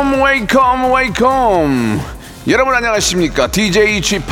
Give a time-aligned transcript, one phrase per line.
[0.00, 2.00] Welcome, welcome, welcome.
[2.48, 3.48] 여러분 안녕하십니까?
[3.48, 4.24] DJ p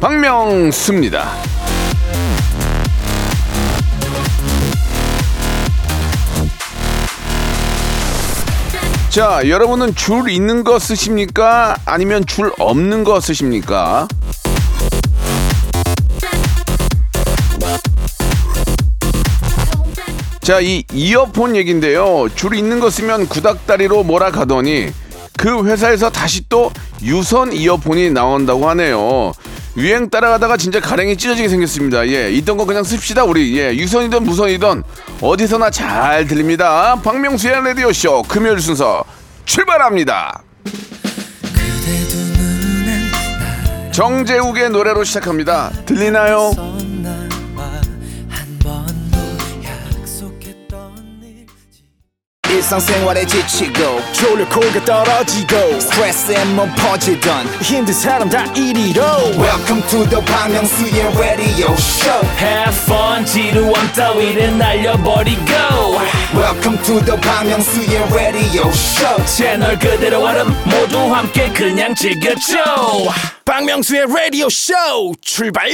[0.00, 1.28] 박명수입니다.
[9.10, 11.76] 자, 여러분은 줄 있는 거 쓰십니까?
[11.84, 14.08] 아니면 줄 없는 거 쓰십니까?
[20.44, 22.28] 자, 이 이어폰 얘긴데요.
[22.34, 24.92] 줄 있는 거 쓰면 구닥다리로 몰아가더니
[25.38, 26.70] 그 회사에서 다시 또
[27.02, 29.32] 유선 이어폰이 나온다고 하네요.
[29.78, 32.06] 유행 따라가다가 진짜 가랭이 찢어지게 생겼습니다.
[32.08, 33.58] 예, 있던 거 그냥 씁시다 우리.
[33.58, 34.82] 예, 유선이든 무선이든
[35.22, 37.00] 어디서나 잘 들립니다.
[37.02, 39.02] 박명수의 라디오 쇼 금요일 순서
[39.46, 40.42] 출발합니다.
[43.92, 45.70] 정재욱의 노래로 시작합니다.
[45.86, 46.83] 들리나요?
[52.53, 59.01] 일상생활에 지치고, 졸려 코가 떨어지고, 스트레스에 몸 퍼지던, 힘든 사람 다 이리로.
[59.37, 65.45] welcome to the Bang Myung-soo's radio show Have fun 지루함 따위를 날려버리고
[66.33, 72.57] welcome to the Bang Myung-soo's radio show 채널 그대로 얼음 모두 함께 그냥 즐겨줘
[73.45, 74.73] 박명수의 라디오 쇼
[75.21, 75.69] 출발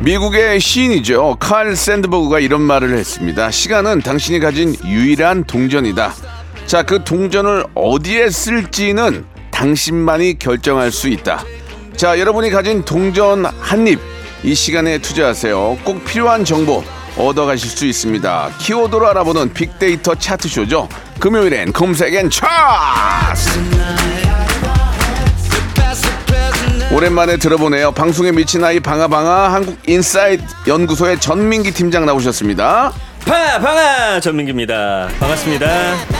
[0.00, 1.36] 미국의 시인이죠.
[1.40, 3.50] 칼 샌드버그가 이런 말을 했습니다.
[3.50, 6.14] 시간은 당신이 가진 유일한 동전이다.
[6.66, 11.42] 자, 그 동전을 어디에 쓸지는 당신만이 결정할 수 있다.
[11.96, 13.98] 자, 여러분이 가진 동전 한 입,
[14.44, 15.78] 이 시간에 투자하세요.
[15.82, 16.84] 꼭 필요한 정보
[17.16, 18.50] 얻어가실 수 있습니다.
[18.60, 20.88] 키워드로 알아보는 빅데이터 차트쇼죠.
[21.18, 24.17] 금요일엔 검색엔 차트!
[26.92, 27.92] 오랜만에 들어보네요.
[27.92, 32.92] 방송에 미친 아이 방아방아 한국 인사이드 연구소의 전민기 팀장 나오셨습니다.
[33.26, 35.08] 파 방아 전민기입니다.
[35.20, 36.17] 반갑습니다.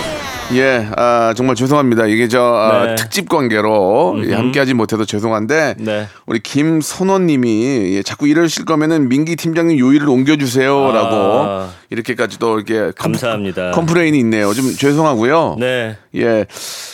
[0.54, 2.06] 예, 아, 정말 죄송합니다.
[2.06, 2.94] 이게 저 아, 네.
[2.94, 6.06] 특집 관계로 예, 함께하지 못해도 죄송한데 네.
[6.26, 11.69] 우리 김선호님이 예, 자꾸 이러실 거면은 민기 팀장님 요일을 옮겨주세요라고 아.
[11.91, 13.72] 이렇게까지도 이렇게 컴- 감사합니다.
[13.72, 14.54] complain이 있네요.
[14.54, 15.56] 좀 죄송하고요.
[15.60, 15.98] 네.
[16.14, 16.47] 예,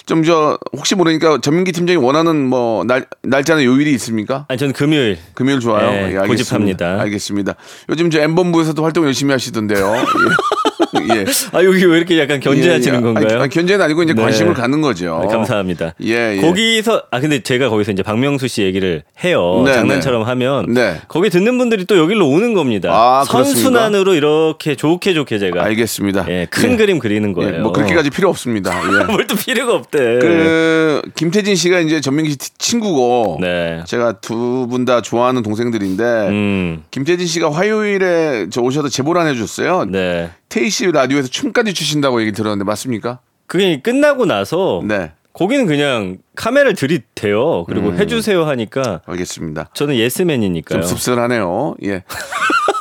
[0.07, 4.47] 좀 저 혹시 모르니까 전민기 팀장이 원하는 뭐 날 날짜나 요일이 있습니까?
[4.49, 5.91] 아니 저는 금요일 금요일 좋아요.
[5.91, 6.27] 네, 예, 알겠습니다.
[6.27, 7.01] 고집합니다.
[7.03, 7.55] 알겠습니다.
[7.91, 9.95] 요즘 저 엠본부에서도 활동 열심히 하시던데요.
[9.97, 10.05] 예.
[11.15, 11.25] 예.
[11.53, 13.03] 아 여기 왜 이렇게 약간 견제하시는 예, 예.
[13.03, 13.41] 건가요?
[13.41, 14.23] 아니, 견제는 아니고 이제 네.
[14.23, 15.21] 관심을 갖는 거죠.
[15.23, 15.95] 네, 감사합니다.
[16.03, 16.41] 예, 예.
[16.41, 19.63] 거기서 아 근데 제가 거기서 이제 박명수 씨 얘기를 해요.
[19.67, 21.01] 네, 장난처럼 하면 네.
[21.09, 22.91] 거기 듣는 분들이 또 여기로 오는 겁니다.
[22.93, 26.27] 아, 선순환으로 이렇게 좋게 좋게 제가 알겠습니다.
[26.29, 26.77] 예, 큰 예.
[26.77, 27.63] 그림 그리는 예, 거예요.
[27.63, 28.73] 뭐 그렇게까지 필요 없습니다.
[29.01, 29.05] 예.
[29.13, 29.99] 뭘또 필요가 없대.
[30.21, 33.83] 그 김태진 씨가 이제 전민기 씨 친구고 네.
[33.87, 36.83] 제가 두 분 다 좋아하는 동생들인데 음.
[36.91, 39.87] 김태진 씨가 화요일에 저 오셔서 제보를 안 해줬어요.
[39.89, 40.31] 네.
[40.49, 43.21] 테이 씨 라디오에서 춤까지 추신다고 얘기 들었는데 맞습니까?
[43.47, 47.65] 그게 끝나고 나서 네, 거기는 그냥 카메라를 들이대요.
[47.65, 47.99] 그리고 음.
[47.99, 49.71] 해주세요 하니까 알겠습니다.
[49.75, 50.81] 저는 예스맨이니까요.
[50.81, 51.75] 좀 씁쓸하네요.
[51.85, 52.05] 예.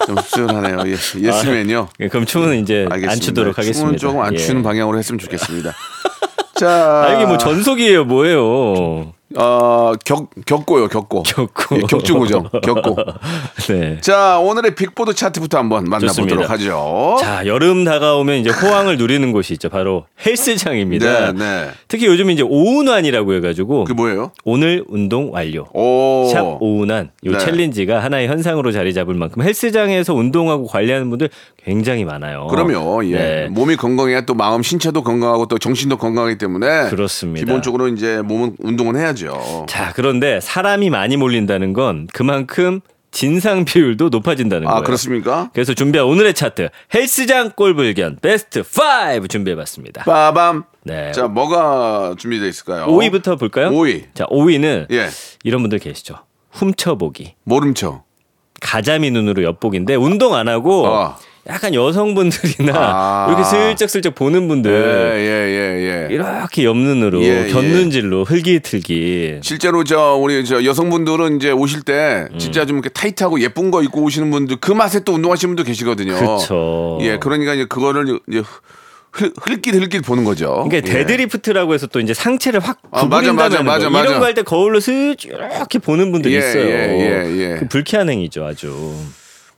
[0.06, 0.78] 좀 씁쓸하네요.
[0.86, 0.92] 예.
[0.92, 1.90] 예스맨요.
[2.00, 3.12] 예, 그럼 춤은 이제 알겠습니다.
[3.12, 3.98] 안 추도록 하겠습니다.
[3.98, 4.38] 춤은 조금 안 예.
[4.38, 5.74] 추는 방향으로 했으면 좋겠습니다.
[6.56, 9.14] 자, 아, 이게 뭐 전속이에요, 뭐예요?
[9.36, 11.24] 어, 격, 격고요, 격고.
[11.24, 11.78] 격고.
[11.78, 12.96] 예, 격주고죠, 격고.
[13.70, 13.98] 네.
[14.02, 16.54] 자, 오늘의 빅보드 차트부터 한번 만나보도록 좋습니다.
[16.54, 17.18] 하죠.
[17.20, 19.70] 자, 여름 다가오면 이제 호황을 누리는 곳이 있죠.
[19.70, 21.32] 바로 헬스장입니다.
[21.32, 21.70] 네, 네.
[21.88, 24.32] 특히 요즘 이제 오운환이라고 해가지고 그 뭐예요?
[24.44, 25.66] 오늘 운동 완료.
[25.74, 26.28] 오.
[26.32, 27.38] 샵 오운환 요 네.
[27.38, 31.30] 챌린지가 하나의 현상으로 자리 잡을 만큼 헬스장에서 운동하고 관리하는 분들
[31.64, 32.48] 굉장히 많아요.
[32.48, 33.06] 그럼요.
[33.06, 33.16] 예.
[33.16, 33.48] 네.
[33.50, 37.46] 몸이 건강해야 또 마음 신체도 건강하고 또 정신도 건강하기 때문에 그렇습니다.
[37.46, 39.23] 기본적으로 이제 몸은 운동은 해야죠.
[39.68, 42.82] 자, 그런데 사람이 많이 몰린다는 건 그만큼
[43.12, 44.84] 진상 비율도 높아진다는 아, 거예요.
[44.84, 45.52] 그렇습니까?
[45.54, 50.04] 그래서 준비한 오늘의 차트 헬스장 꼴불견 베스트 5 준비해봤습니다.
[50.04, 50.64] 빠밤.
[50.84, 51.12] 네.
[51.12, 52.88] 자, 뭐가 준비되어 있을까요?
[52.88, 53.70] 5위부터 볼까요?
[53.70, 54.06] 5위.
[54.16, 55.10] 자, 5위는 예.
[55.44, 56.16] 이런 분들 계시죠.
[56.52, 57.36] 훔쳐보기.
[57.44, 58.04] 모름쳐.
[58.60, 61.16] 가자미 눈으로 엿보기인데 운동 안 하고 어.
[61.48, 63.26] 약간 여성분들이나 아.
[63.28, 64.72] 이렇게 슬쩍슬쩍 보는 예, 분들
[65.18, 66.14] 예, 예, 예.
[66.14, 67.52] 이렇게 옆눈으로 예, 예.
[67.52, 72.40] 곁눈질로 흘깃흘깃 실제로 저 우리 저 여성분들은 이제 오실 때 음.
[72.40, 76.14] 진짜 좀 이렇게 타이트하고 예쁜 거 입고 오시는 분들 그 맛에 또 운동하시는 분도 계시거든요.
[76.14, 76.98] 그쵸.
[77.02, 78.42] 예, 그러니까 이제 그거를 이제
[79.12, 80.66] 흘, 흘깃 흘깃 보는 거죠.
[80.68, 80.82] 그러니까 예.
[80.82, 83.62] deadlift라고 해서 또 이제 상체를 확 아, 구부린다는 맞아.
[83.62, 84.20] 맞아, 이런 맞아.
[84.20, 86.66] 거할 때 거울로 슬쩍 이렇게 보는 분들이 예, 있어요.
[86.66, 87.56] 예, 예, 예.
[87.60, 88.96] 그 불쾌한 행위죠, 아주.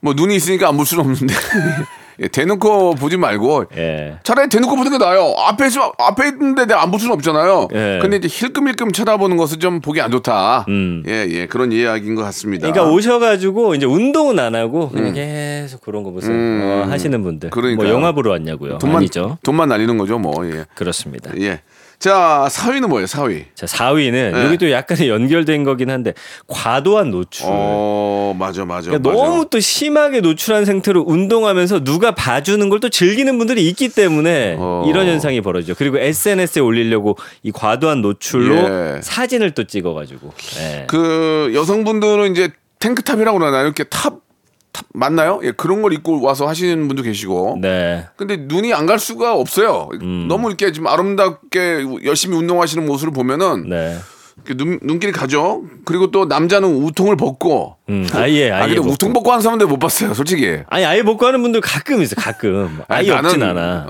[0.06, 1.34] 뭐 눈이 있으니까 안 볼 수는 없는데
[2.22, 4.16] 예, 대놓고 보지 말고 예.
[4.24, 5.34] 차라리 대놓고 보는 게 나아요.
[5.38, 7.68] 앞에 있으면 앞에 있는데 내가 안 볼 수는 없잖아요.
[7.74, 8.00] 예.
[8.02, 10.64] 근데 이제 힐끔힐끔 쳐다보는 것은 좀 보기 안 좋다.
[10.70, 11.04] 음.
[11.08, 11.46] 예, 예.
[11.48, 12.72] 그런 이야기인 것 같습니다.
[12.72, 17.48] 그러니까 오셔 가지고 이제 운동은 안 하고 그냥 계속 그런 거 무슨 어, 하시는 분들.
[17.48, 17.52] 음.
[17.52, 17.86] 그러니까요.
[17.88, 18.78] 뭐 영화 보러 왔냐고요?
[18.78, 19.38] 돈만 아니죠.
[19.44, 20.46] 돈만 날리는 거죠, 뭐.
[20.50, 20.66] 예.
[20.76, 21.32] 그렇습니다.
[21.40, 21.62] 예.
[22.06, 23.08] 자, 4위는 뭐예요?
[23.08, 23.46] 4위.
[23.56, 24.46] 자, 4위는 네.
[24.46, 26.14] 여기도 약간 연결된 거긴 한데
[26.46, 27.48] 과도한 노출.
[27.50, 28.92] 어, 맞아, 맞아.
[28.92, 29.24] 그러니까 맞아.
[29.24, 34.84] 너무 또 심하게 노출한 상태로 운동하면서 누가 봐주는 걸 또 즐기는 분들이 있기 때문에 어.
[34.88, 35.74] 이런 현상이 벌어지죠.
[35.76, 38.56] 그리고 SNS에 올리려고 이 과도한 노출로
[38.98, 39.00] 예.
[39.02, 40.32] 사진을 또 찍어가지고.
[40.60, 40.84] 예.
[40.88, 43.64] 그 여성분들은 이제 탱크탑이라고 그러나요?
[43.64, 44.25] 이렇게 탑, 탑
[44.94, 45.40] 맞나요?
[45.44, 47.58] 예, 그런 걸 입고 와서 하시는 분도 계시고.
[47.62, 48.06] 네.
[48.16, 49.90] 근데 눈이 안 갈 수가 없어요.
[50.02, 50.26] 음.
[50.28, 53.98] 너무 이렇게 좀 아름답게 열심히 운동하시는 모습을 보면은 네.
[54.58, 55.64] 눈, 눈길이 가죠.
[55.86, 57.78] 그리고 또 남자는 우통을 벗고.
[57.90, 58.92] 음, 아예 아, 아예 근데 벗고.
[58.92, 60.60] 우통 벗고 하는 사람들 못 봤어요, 솔직히.
[60.70, 62.16] 아니 아예 벗고 하는 분들 가끔 있어.
[62.16, 62.82] 가끔.
[62.88, 63.88] 아니, 아예 없진 나는 않아.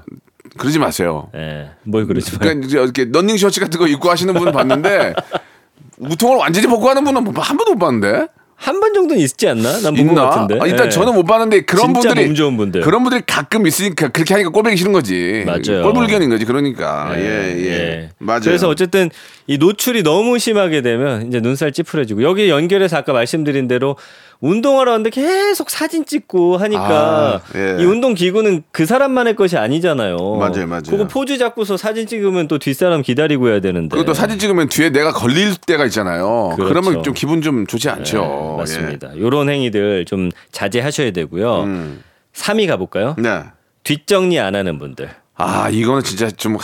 [0.57, 1.29] 그러지 마세요.
[1.35, 1.71] 예.
[1.83, 2.39] 뭘 그러지 마.
[2.39, 5.13] 그러니까 이제 이렇게 런닝 셔츠 같은 거 입고 하시는 분은 봤는데
[5.99, 8.27] 우통을 완전히 벗고 하는 분은 뭐한 번도 못 봤는데.
[8.65, 9.79] 한 번 정도는 있지 않나?
[9.81, 10.29] 난 본 것?
[10.29, 10.57] 같은데.
[10.61, 10.89] 아, 일단 예.
[10.89, 12.81] 저는 못 봤는데 그런 진짜 분들이 몸 좋은 분들.
[12.81, 15.43] 그런 분들이 가끔 있으니까 그렇게 하니까 꼴보기 싫은 거지.
[15.45, 15.83] 맞아요.
[15.83, 16.45] 꼴불견인 거지.
[16.45, 18.09] 그러니까 예, 예.
[18.17, 18.41] 맞아요.
[18.43, 19.09] 그래서 어쨌든
[19.47, 23.95] 이 노출이 너무 심하게 되면 이제 눈살 찌푸려지고 여기 연결해서 아까 말씀드린 대로
[24.41, 27.77] 운동하러 왔는데 계속 사진 찍고 하니까 아, 예.
[27.81, 30.17] 이 운동 기구는 그 사람만의 것이 아니잖아요.
[30.17, 30.81] 맞아요, 맞아요.
[30.89, 33.89] 그거 포즈 잡고서 사진 찍으면 또 뒷사람 기다리고 해야 되는데.
[33.95, 36.47] 그리고 또 사진 찍으면 뒤에 내가 걸릴 때가 있잖아요.
[36.51, 36.55] 네.
[36.63, 36.73] 그렇죠.
[36.83, 38.54] 그러면좀 기분 좀 좋지 않죠.
[38.55, 39.11] 네, 맞습니다.
[39.15, 41.63] 이런 행위들 좀 자제하셔야 되고요.
[41.63, 42.03] 음.
[42.33, 43.15] 3위 가볼까요?
[43.17, 43.21] 예.
[43.21, 43.43] 네.
[43.83, 45.09] 뒷정리 안 하는 분들.
[45.35, 46.61] 아 이거는 진짜 좀, 하,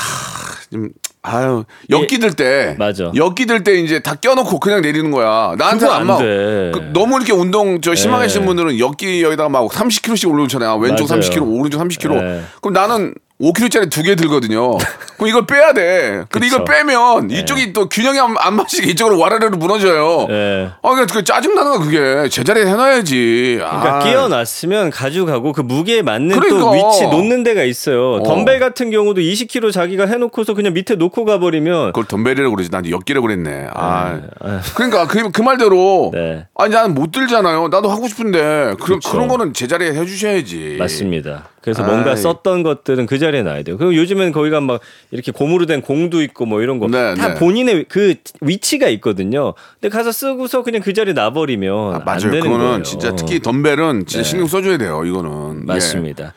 [0.72, 0.90] 좀
[1.24, 3.12] 아유 엮기들 때 맞아.
[3.16, 5.56] 엮기들 때 이제 다 껴놓고 그냥 내리는 거야.
[5.58, 6.18] 나한테 그거 안안 막.
[6.20, 6.72] 돼.
[6.74, 8.26] 그 너무 이렇게 운동 저 심하게 네.
[8.26, 10.78] 하시는 분들은 엮기 여기다가 막 30kg씩 올려놓잖아요.
[10.78, 11.22] 왼쪽 맞아요.
[11.22, 12.22] 30kg, 오른쪽 30kg.
[12.24, 12.42] 네.
[12.62, 14.78] 그럼 나는 5kg짜리 두 개 들거든요.
[15.18, 16.24] 그럼 이걸 빼야 돼.
[16.30, 16.72] 근데 이걸 그쵸.
[16.72, 16.78] 네.
[16.80, 20.26] 빼면 이쪽이 또 균형이 안, 안 맞으게 이쪽으로 와라르르 무너져요.
[20.28, 20.70] 네.
[20.82, 23.58] 아, 그러니까 그 짜증나는 거 그게 제자리에 해놔야지.
[23.60, 24.00] 그러니까 아.
[24.00, 26.72] 끼워놨으면 가져가고 그 무게에 맞는 또 그러니까.
[26.90, 28.16] 위치 놓는 데가 있어요.
[28.16, 28.24] 어.
[28.24, 32.72] 덤벨 같은 경우도 20kg 자기가 해놓고서 그냥 밑에 놓고 가버리면 그걸 덤벨이라고 그러지.
[32.72, 33.68] 난 엮기라고 그랬네.
[33.74, 34.20] 아.
[34.42, 34.60] 아유.
[34.76, 36.12] 그러니까 그, 그 말대로.
[36.14, 36.48] 네.
[36.58, 37.68] 아니, 나는 못 들잖아요.
[37.68, 38.74] 나도 하고 싶은데.
[38.82, 39.00] 그.
[39.12, 40.78] 그런 거는 제자리에 해주셔야지.
[40.80, 41.50] 맞습니다.
[41.62, 41.90] 그래서 아이.
[41.92, 43.78] 뭔가 썼던 것들은 그 자리에 놔야 돼요.
[43.78, 44.82] 그리고 요즘엔 거기가 막
[45.12, 47.34] 이렇게 고무로 된 공도 있고 뭐 이런 거다 네, 네.
[47.36, 49.54] 본인의 그 위치가 있거든요.
[49.80, 52.20] 근데 가서 쓰고서 그냥 그 자리에 놔버리면 아, 안 맞아요.
[52.20, 52.84] 되는 그거는 거예요.
[52.84, 55.04] 진짜 특히 덤벨은 진짜 신경 써줘야 돼요.
[55.06, 55.66] 이거는.
[55.66, 56.34] 맞습니다.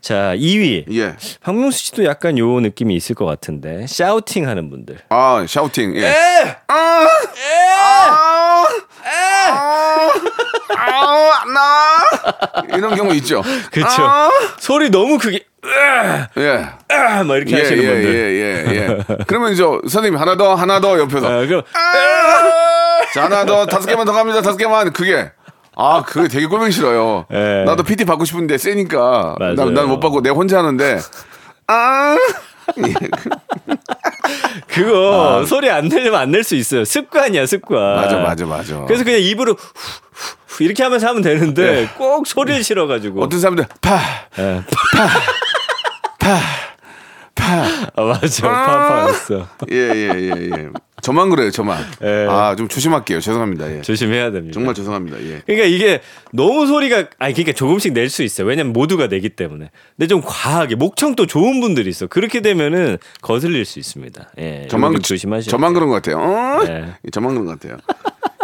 [0.00, 0.84] 자, 2위.
[0.92, 0.96] 예.
[0.96, 1.16] 예.
[1.42, 4.98] 박명수 씨도 약간 요 느낌이 있을 것 같은데 샤우팅 하는 분들.
[5.08, 5.96] 아, 샤우팅.
[5.96, 6.06] 예.
[6.68, 7.06] 아,
[10.76, 13.42] 아, 나 이런 경우 있죠.
[13.70, 14.02] 그렇죠.
[14.02, 15.44] 아, 소리 너무 크게
[16.36, 16.68] 예.
[16.94, 18.14] 아, 막 이렇게 예, 하시는 예, 분들.
[18.14, 19.16] 예, 예, 예.
[19.26, 21.26] 그러면 저 선생님 하나 더, 하나 더 옆에서.
[21.26, 21.62] 아, 그럼
[23.12, 24.40] 자, 하나 더, 다섯 개만 더 갑니다.
[24.40, 24.92] 다섯 개만.
[24.92, 25.30] 그게.
[25.76, 27.26] 아, 그게 되게 꼴보기 싫어요.
[27.32, 27.64] 예.
[27.66, 29.36] 나도 PT 받고 싶은데 세니까.
[29.56, 30.98] 난못 받고 내가 혼자 하는데.
[31.66, 32.16] 아.
[32.86, 32.94] 예.
[34.68, 36.84] 그거 소리 안 내려면 안 낼 수 있어요.
[36.84, 37.96] 습관이야, 습관.
[37.96, 38.84] 맞아, 맞아, 맞아.
[38.86, 43.20] 그래서 그냥 입으로 후, 후, 후 이렇게 하면서 하면 되는데 꼭 소리를 실어가지고.
[43.20, 43.24] 네.
[43.24, 43.98] 어떤 사람들 파,
[44.38, 44.62] 예.
[44.70, 45.08] 파.
[47.40, 48.48] 아, 맞아.
[48.50, 49.48] 파파였어.
[49.70, 50.68] 예, 예, 예, 예.
[51.00, 51.82] 저만 그래요, 저만.
[52.02, 52.26] 예.
[52.28, 53.20] 아, 좀 조심할게요.
[53.20, 53.72] 죄송합니다.
[53.76, 53.80] 예.
[53.82, 54.52] 조심해야 됩니다.
[54.54, 55.18] 정말 죄송합니다.
[55.22, 55.42] 예.
[55.46, 56.00] 그러니까 이게
[56.32, 58.46] 너무 소리가 아니 그러니까 조금씩 낼 수 있어요.
[58.48, 59.70] 왜냐면 모두가 내기 때문에.
[59.96, 62.08] 근데 좀 과하게 목청도 좋은 분들이 있어.
[62.08, 64.30] 그렇게 되면은 거슬릴 수 있습니다.
[64.38, 64.66] 예.
[64.68, 66.18] 저만 좀 조심하셔야 저만 그런 것 같아요.
[66.20, 66.64] 어?
[66.64, 66.94] 네.
[67.12, 67.78] 저만 그런 것 같아요.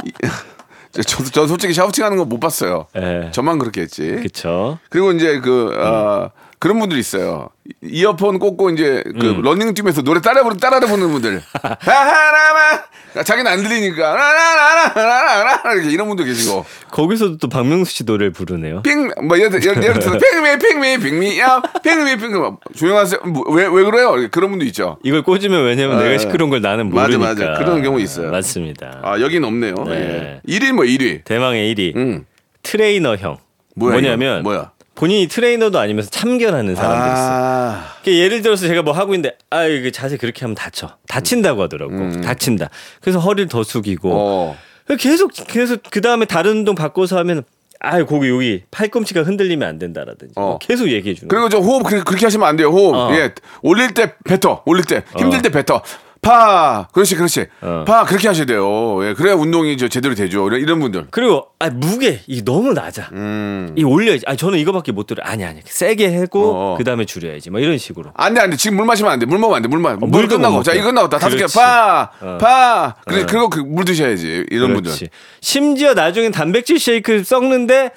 [0.06, 0.12] 이-
[1.02, 2.86] 저, 저 솔직히 샤우팅 하는 거 못 봤어요.
[2.96, 3.30] 예.
[3.32, 4.06] 저만 그렇게 했지.
[4.12, 4.78] 그렇죠.
[4.90, 6.30] 그리고 이제 그 아,
[6.64, 7.50] 그런 분들 있어요.
[7.82, 9.42] 이- 이어폰 꽂고 이제 그 음.
[9.42, 11.42] 러닝 뛰면서 노래 따라 부르 따라 부르는 분들.
[11.78, 18.80] 하하라마 자기는 안 들리니까 라라라라라라 이렇게 이런 분도 계시고 거기서도 또 박명수 씨 노래를 부르네요.
[18.80, 22.38] pick 뭐 예를 들어 예를 들어서 핑미 핑미 핑미 야 핑미 핑미
[22.74, 23.20] 조용하세요.
[23.50, 24.14] 왜왜 그래요?
[24.30, 24.96] 그런 분도 있죠.
[25.02, 26.18] 이걸 꽂으면 왜냐면 예, 내가 예.
[26.18, 27.50] 시끄러운 걸 나는 맞아, 모르니까.
[27.50, 27.58] 맞아.
[27.62, 28.30] 그런 경우 있어요.
[28.30, 29.00] 맞습니다.
[29.04, 29.74] 아 여긴 없네요.
[29.86, 30.40] 네.
[30.48, 30.50] 예.
[30.58, 31.24] 1위 뭐 1위.
[31.24, 32.24] 대망의 1위 음.
[32.62, 33.36] 트레이너 형.
[33.76, 34.50] 뭐야, 뭐냐면 이거?
[34.50, 34.70] 뭐야?
[34.94, 37.28] 본인이 트레이너도 아니면서 참견하는 사람들이 있어.
[37.30, 37.84] 아.
[38.02, 42.20] 그러니까 예를 들어서 제가 뭐 하고 있는데 아 이거 자세 그렇게 하면 다쳐 다친다고 하더라고
[42.20, 42.70] 다친다
[43.00, 44.14] 그래서 허리를 더 숙이고 음.
[44.16, 44.96] 어.
[44.98, 47.42] 계속 계속 그 다음에 다른 운동 바꿔서 하면
[47.80, 50.40] 아 거기 여기 팔꿈치가 흔들리면 안 된다라든지 어.
[50.40, 51.28] 뭐 계속 얘기해 주는.
[51.28, 52.68] 그리고 저 호흡 그- 그렇게 하시면 안 돼요.
[52.70, 52.94] 호흡.
[52.94, 53.14] 어.
[53.14, 53.32] 예.
[53.62, 54.62] 올릴 때 뱉어.
[54.64, 55.82] 올릴 때 힘들 때 뱉어.
[56.24, 56.88] 파.
[56.92, 57.46] 그렇지, 그렇지.
[57.60, 57.84] 어.
[57.86, 58.04] 파.
[58.04, 59.06] 그렇게 하셔야 돼요.
[59.06, 59.14] 예.
[59.14, 60.46] 그래야 운동이 저 제대로 되죠.
[60.48, 61.06] 이런, 이런 분들.
[61.10, 63.10] 그리고 아 무게 이 너무 낮아.
[63.12, 63.72] 음.
[63.76, 64.24] 이 올려야지.
[64.26, 65.22] 아 저는 이거밖에 못 들어.
[65.24, 66.74] 아니 아니 세게 하고 어.
[66.78, 67.50] 그 다음에 줄여야지.
[67.50, 68.10] 뭐 이런 식으로.
[68.14, 68.56] 안 돼, 안 돼.
[68.56, 69.26] 지금 물 마시면 안 돼.
[69.26, 69.68] 물 먹으면 안 돼.
[69.68, 69.94] 물 마.
[69.96, 70.56] 물 물도 끝나고.
[70.56, 70.72] 못 자.
[70.74, 71.44] 이거 끝나고 다 다섯 개.
[71.54, 72.10] 파.
[72.20, 72.38] 어.
[72.40, 72.94] 파.
[73.06, 73.26] 그래, 어.
[73.26, 74.46] 그리고 그 물 드셔야지.
[74.50, 74.90] 이런 분들.
[74.90, 75.08] 그렇지.
[75.40, 77.90] 심지어 나중엔 단백질 쉐이크 썩는데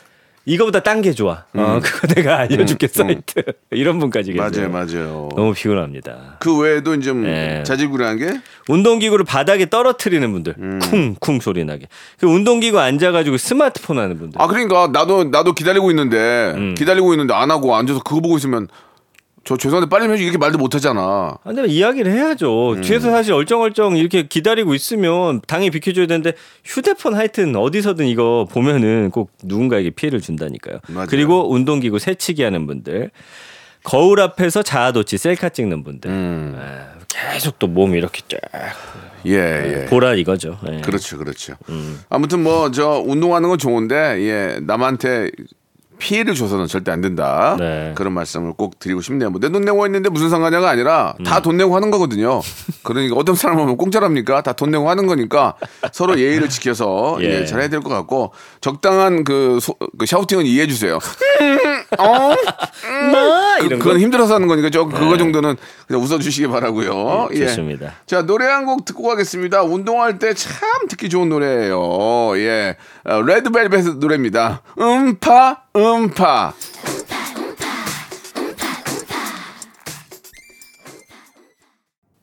[0.48, 1.44] 이거보다 딴 게 좋아.
[1.54, 3.44] 어, 그거 내가 알려줄게 사이트.
[3.72, 4.48] 이런 분까지 계세요.
[4.48, 4.72] 음.
[4.72, 5.30] 맞아요, 맞아요.
[5.36, 6.38] 너무 피곤합니다.
[6.40, 7.62] 그 외에도 이제 좀 네.
[7.64, 8.40] 자질구레한 게
[8.70, 11.16] 운동기구를 바닥에 떨어뜨리는 분들, 음.
[11.20, 11.88] 쿵쿵 소리 나게.
[12.18, 14.42] 그 운동기구 앉아가지고 스마트폰 하는 분들.
[14.42, 16.76] 아 그러니까 나도 나도 기다리고 있는데 음.
[16.76, 18.68] 기다리고 있는데 안 하고 앉아서 그거 보고 있으면
[19.48, 21.00] 저 죄송한데 빨리 해줘 이렇게 말도 못 하잖아.
[21.02, 22.74] 아, 근데 이야기를 해야죠.
[22.74, 22.82] 음.
[22.82, 26.34] 뒤에서 사실 얼쩡얼쩡 이렇게 기다리고 있으면 당연히 비켜줘야 되는데
[26.66, 30.80] 휴대폰 하여튼 어디서든 이거 보면은 꼭 누군가에게 피해를 준다니까요.
[30.90, 31.08] 맞아요.
[31.10, 33.12] 그리고 운동기구 세치기 하는 분들.
[33.86, 36.12] 거울 앞에서 자아도취 셀카 찍는 분들.
[36.12, 36.58] 음.
[36.60, 38.38] 아, 계속 또 몸 이렇게 쫙
[39.26, 39.86] 예 예.
[39.86, 40.60] 보라 이거죠.
[40.70, 40.82] 예.
[40.82, 41.54] 그렇죠 그렇죠.
[41.70, 42.02] 음.
[42.10, 45.32] 아무튼 뭐 저 운동하는 건 좋은데 예 남한테
[45.98, 47.56] 피해를 줘서는 절대 안 된다.
[47.60, 47.92] 네.
[47.96, 49.30] 그런 말씀을 꼭 드리고 싶네요.
[49.30, 51.24] 뭐 내 돈 내고 했는데 무슨 상관냐가 아니라 음.
[51.24, 52.42] 다돈 내고 하는 거거든요.
[52.84, 54.42] 그러니까 어떤 사람은 공짜랍니까?
[54.42, 55.56] 다 돈 내고 하는 거니까
[55.92, 57.42] 서로 예의를 지켜서 예.
[57.42, 60.98] 예, 잘해야 될 것 같고 적당한 그, 소- 그 샤우팅은 이해해 주세요.
[62.00, 62.30] 어?
[63.12, 64.00] 마 그, 이런 그건 거.
[64.00, 65.56] 힘들어서 하는 거니까 저 그거 정도는
[65.88, 67.30] 그냥 웃어주시기 바라고요.
[67.34, 67.48] 예, 예.
[67.48, 67.94] 좋습니다.
[68.06, 69.64] 자 노래 한 곡 듣고 가겠습니다.
[69.64, 72.38] 운동할 때 참 듣기 좋은 노래예요.
[72.38, 72.76] 예,
[73.06, 74.62] 어, 레드벨벳 노래입니다.
[74.80, 76.54] 음파 음파.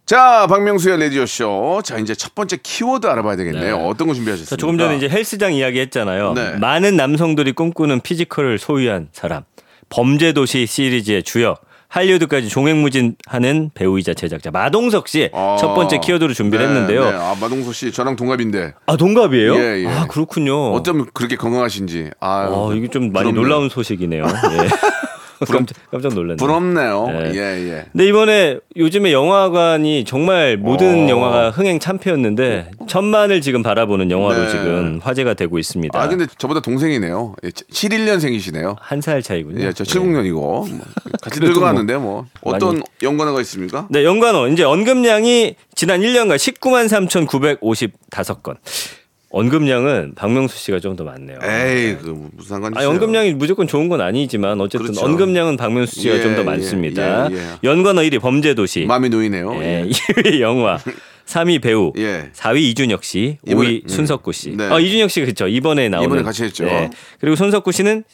[0.06, 1.80] 자, 박명수의 라디오 쇼.
[1.82, 3.78] 자, 이제 첫 번째 키워드 알아봐야 되겠네요.
[3.78, 3.84] 네.
[3.84, 4.56] 어떤 거 자, 준비하셨습니까?
[4.56, 6.34] 조금 전에 이제 헬스장 이야기 했잖아요.
[6.34, 6.56] 네.
[6.58, 9.44] 많은 남성들이 꿈꾸는 physical을 소유한 사람.
[9.88, 11.64] 범죄도시 시리즈의 주역.
[11.94, 17.04] 할리우드까지 종횡무진하는 배우이자 제작자 마동석 씨첫 아, 번째 키워드로 준비를 네, 했는데요.
[17.04, 17.16] 네.
[17.16, 19.54] 아, 마동석 씨 저랑 동갑인데 아 동갑이에요?
[19.54, 19.86] 예, 예.
[19.86, 20.72] 아 그렇군요.
[20.72, 22.10] 어쩜 그렇게 건강하신지.
[22.18, 23.42] 아, 어, 이게 좀 많이 부럽네요.
[23.42, 24.24] 놀라운 소식이네요.
[24.24, 24.68] 예.
[25.46, 26.36] 깜짝, 깜짝 놀랐네요.
[26.36, 27.06] 부럽네요.
[27.08, 27.32] 네.
[27.34, 27.38] 예,
[27.68, 27.84] 예.
[27.92, 31.08] 근데 이번에 요즘에 영화관이 정말 모든 어.
[31.08, 34.50] 영화가 흥행 참패였는데 천만을 지금 바라보는 영화로 네.
[34.50, 36.00] 지금 화제가 되고 있습니다.
[36.00, 37.34] 아, 근데 저보다 동생이네요.
[37.44, 38.76] 예, 71년생이시네요.
[38.80, 39.62] 한 살 차이군요.
[39.62, 40.80] 예, 저 70년이고
[41.20, 43.86] 같이 늙어가는데 뭐 어떤 연관어가 있습니까?
[43.90, 48.56] 네, 연관어 이제 언급량이 지난 1년간 19만 3,955건.
[49.38, 51.38] 언급량은 박명수 씨가 좀 더 많네요.
[51.42, 52.90] 에이, 그 무슨 상관이 아, 있어요?
[52.94, 55.04] 언급량이 무조건 좋은 건 아니지만 어쨌든 그렇죠.
[55.04, 57.30] 언급량은 박명수 씨가 예, 좀더 예, 많습니다.
[57.32, 57.40] 예, 예.
[57.64, 59.52] 연관어 1위 범죄도시, 마음이 놓이네요.
[59.56, 59.88] 예, 예.
[59.90, 60.78] 2위 영화,
[61.26, 62.30] 3위 배우, 예.
[62.32, 63.88] 4위 이준혁 씨, 이번에- 5위 음.
[63.88, 64.50] 순석구 씨.
[64.56, 64.68] 네.
[64.68, 65.48] 어, 이준혁 씨 그렇죠.
[65.48, 66.64] 이번에 나오는 이번에 같이 했죠.
[66.66, 66.90] 네.
[67.18, 68.04] 그리고 손석구 씨는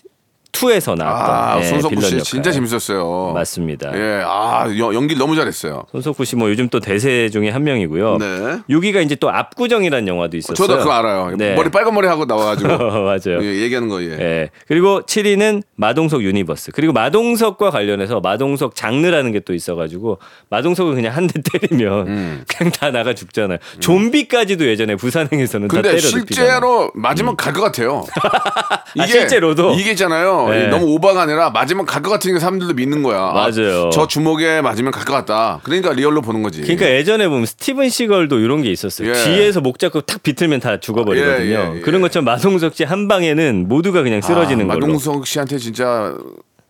[0.52, 2.19] 2에서 나왔던 아, 예, 손석구 씨.
[2.23, 3.33] 진짜 재밌었어요.
[3.35, 3.92] 맞습니다.
[3.95, 5.85] 예, 아, 연- 연기 너무 잘했어요.
[5.92, 8.16] 손석구 씨 뭐 요즘 또 대세 중에 한 명이고요.
[8.19, 8.26] 네.
[8.71, 10.54] 6위가 이제 또 압구정이라는 영화도 있었어요.
[10.54, 11.37] 저도 그거 알아요.
[11.37, 11.54] 네.
[11.54, 12.69] 머리 빨간 머리 하고 나와가지고
[13.04, 13.42] 맞아요.
[13.42, 14.11] 예, 얘기하는 거 예.
[14.19, 14.50] 예.
[14.69, 16.73] 그리고 7위는 마동석 universe.
[16.73, 20.19] 그리고 마동석과 관련해서 마동석 장르라는 게 또 있어가지고
[20.50, 22.45] 마동석을 그냥 한 대 때리면 음.
[22.47, 23.59] 그냥 다 나가 죽잖아요.
[23.80, 26.25] 좀비까지도 예전에 부산행에서는 다 근데 때려 눕히잖아요.
[26.50, 28.04] 실제로 맞으면 갈것 같아요.
[28.99, 29.75] 아, 실제로도?
[29.75, 30.39] 이게 있잖아요.
[30.49, 30.68] 네.
[30.68, 33.18] 너무 오버가 아니라 맞으면 갈 것 같으니까 사람들도 믿는 거야.
[33.20, 33.90] 아, 맞아요.
[33.92, 35.61] 저 주먹에 맞으면 갈 것 같다.
[35.62, 36.62] 그러니까 real로 보는 거지.
[36.62, 39.09] 그러니까 예전에 보면 스티븐 시걸도 이런 게 있었어요.
[39.11, 39.12] 예.
[39.12, 41.44] 뒤에서 목 잡고 탁 비틀면 다 죽어버리거든요.
[41.44, 41.80] 예, 예, 예.
[41.80, 44.87] 그런 것처럼 마동석 씨 한 방에는 모두가 그냥 쓰러지는 아, 걸로.
[44.87, 46.14] 마동석 씨한테 진짜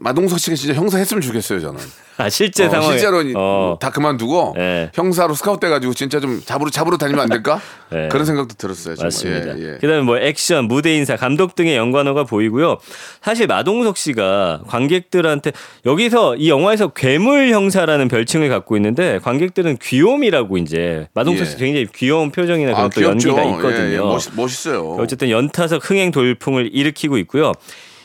[0.00, 1.80] 마동석 씨가 진짜 형사 했으면 좋겠어요 저는.
[2.16, 3.78] 아 실제 어, 상황에 실제로 어.
[3.80, 4.90] 다 그만두고 예.
[4.94, 7.60] 형사로 스카웃 돼가지고 진짜 좀 잡으러 잡으러 다니면 안 될까?
[7.94, 8.08] 예.
[8.08, 8.94] 그런 생각도 들었어요.
[8.94, 9.06] 정말.
[9.06, 9.58] 맞습니다.
[9.58, 9.78] 예, 예.
[9.78, 12.78] 그다음에 뭐 액션, 무대 인사, 감독 등의 연관어가 보이고요.
[13.22, 15.52] 사실 마동석 씨가 관객들한테
[15.86, 21.58] 여기서 이 영화에서 괴물 형사라는 별칭을 갖고 있는데 관객들은 귀요미라고 이제 마동석 씨 예.
[21.58, 23.28] 굉장히 귀여운 표정이나 그런 아, 또 귀엽죠.
[23.30, 23.88] 연기가 있거든요.
[23.88, 23.98] 예, 예.
[23.98, 24.96] 멋있, 멋있어요.
[24.98, 27.52] 어쨌든 연타석 흥행 돌풍을 일으키고 있고요.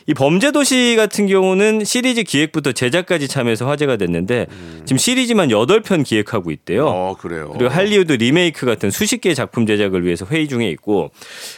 [0.08, 4.46] 이 범죄도시 같은 경우는 시리즈 기획부터 제작까지 참여해서 화제가 됐는데
[4.84, 6.86] 지금 시리즈만 8편 기획하고 있대요.
[6.86, 7.50] 어 그래요.
[7.52, 11.10] 그리고 할리우드 리메이크 같은 수십 개의 작품 제작을 위해서 회의 중에 있고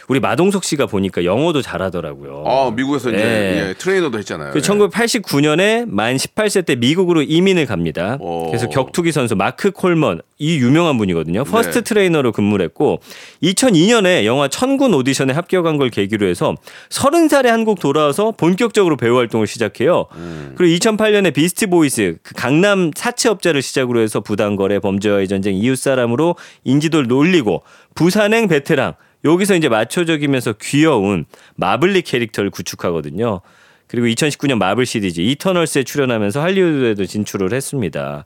[0.07, 2.43] 우리 마동석 씨가 보니까 영어도 잘하더라고요.
[2.47, 3.67] 아 미국에서 이제 네.
[3.69, 4.51] 예, 트레이너도 했잖아요.
[4.51, 4.61] 그 예.
[4.61, 8.17] 1989년에 만 18세 때 미국으로 이민을 갑니다.
[8.19, 8.47] 오.
[8.47, 11.43] 그래서 격투기 선수 마크 콜먼 이 유명한 분이거든요.
[11.43, 11.81] personal 네.
[11.81, 13.01] 트레이너로 근무를 했고
[13.43, 16.55] 2002년에 영화 천군 오디션에 합격한 걸 계기로 해서
[16.87, 20.05] 30살에 한국 돌아와서 본격적으로 배우 활동을 시작해요.
[20.15, 20.53] 음.
[20.57, 27.63] 그리고 2008년에 비스티 보이스 그 강남 사채업자를 시작으로 해서 부당거래 범죄와의 전쟁 이웃사람으로 인지도를 놀리고
[27.93, 28.93] 부산행 베테랑
[29.25, 33.41] 여기서 이제 마초적이면서 귀여운 마블리 캐릭터를 구축하거든요.
[33.87, 38.23] 그리고 2019년 마블 시리즈 이터널스에 출연하면서 할리우드에도 진출을 했습니다.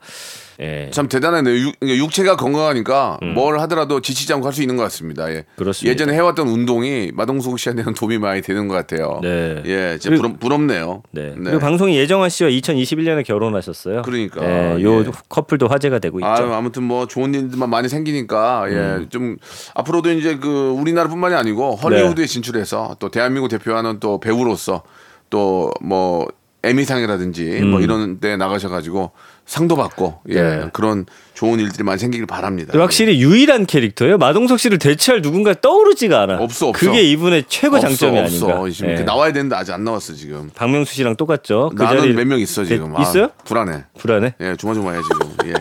[0.59, 0.89] 예.
[0.91, 1.55] 참 대단하네요.
[1.55, 5.29] 육, 육체가 건강하니까 뭘 하더라도 지치지 않고 할 수 있는 것 같습니다.
[5.31, 5.37] 예.
[5.37, 5.43] 음.
[5.55, 5.91] 그렇습니다.
[5.91, 9.19] 예전에 해왔던 운동이 마동석 씨한테는 도움이 많이 되는 것 같아요.
[9.23, 9.61] 네.
[9.65, 11.03] 예, 진짜 그리고- 부럽, 부럽네요.
[11.11, 11.33] 네.
[11.35, 14.03] 그리고 방송이 예정아 씨와 2021년에 결혼하셨어요.
[14.03, 14.43] 그러니까.
[14.77, 15.05] 예, 요 예.
[15.29, 16.27] 커플도 화제가 되고 있죠.
[16.27, 19.07] 아, 아무튼 뭐 좋은 일들만 많이 생기니까 예, 음.
[19.09, 19.37] 좀
[19.73, 21.81] 앞으로도 이제 그 우리나라뿐만이 아니고 네.
[21.81, 24.83] 헐리우드에 진출해서 또 대한민국 대표하는 또 배우로서
[25.29, 26.27] 또뭐
[26.65, 29.11] 에미상이라든지 뭐 이런 데 나가셔가지고
[29.45, 30.59] 상도 받고 예 음.
[30.65, 30.69] 네.
[30.73, 32.77] 그런 좋은 일들이 많이 생기길 바랍니다.
[32.79, 34.17] 확실히 유일한 캐릭터예요.
[34.17, 36.35] 마동석 씨를 대체할 누군가 떠오르지가 않아.
[36.37, 36.79] 없어, 없어.
[36.85, 38.47] 그게 이분의 최고 없어, 장점이 없어.
[38.49, 38.69] 아닌가.
[38.69, 38.95] 지금 예.
[39.01, 40.49] 나와야 되는데 아직 안 나왔어 지금.
[40.55, 41.71] 박명수 씨랑 똑같죠.
[41.75, 42.93] 그 나는 몇 명 있어 지금.
[42.95, 43.25] 대- 있어요?
[43.25, 43.83] 아, 불안해.
[43.97, 44.35] 불안해.
[44.39, 45.49] 예, 조마조마해 지금.
[45.49, 45.53] 예.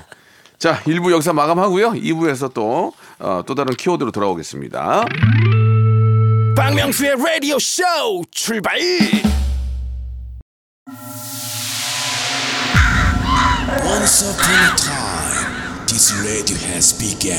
[0.58, 1.90] 자, 1부 역사 마감하고요.
[1.94, 5.04] 2부에서 또, 어, 또 다른 키워드로 돌아오겠습니다.
[6.56, 7.82] 박명수의 라디오 쇼
[8.30, 8.78] 출발
[13.92, 17.36] Once upon a time, this radio has begun.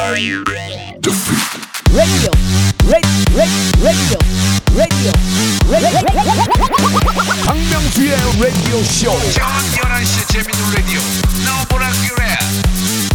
[0.00, 0.42] radio,
[1.94, 2.32] radio,
[2.90, 3.38] radio,
[3.78, 4.18] radio,
[4.74, 5.12] radio.
[7.46, 9.10] 박명수의 라디오 쇼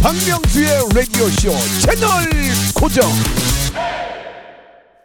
[0.02, 2.08] 박명수의 라디오 쇼 채널
[2.74, 3.10] 고정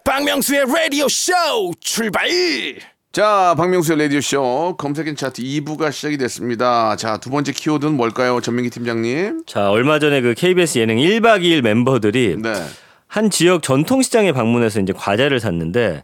[0.05, 1.33] 박명수의 라디오 쇼
[1.81, 2.29] 출발
[3.15, 6.97] 자, 박명수의 라디오쇼 검색엔 차트 2부가 시작이 됐습니다.
[6.97, 8.41] 자, 두 번째 키워드는 뭘까요?
[8.41, 9.43] 전민기 팀장님.
[9.45, 12.53] 자, 얼마 전에 그 KBS 예능 1박 2일 멤버들이 네.
[13.07, 16.03] 한 지역 전통시장에 방문해서 이제 과자를 샀는데